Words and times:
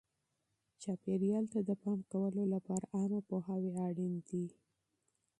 چاپیریال 0.81 1.45
ته 1.53 1.59
د 1.69 1.71
پام 1.83 1.99
کولو 2.11 2.43
لپاره 2.53 2.85
عامه 2.95 3.19
پوهاوی 3.29 3.71
اړین 3.87 4.13
دی. 4.29 4.45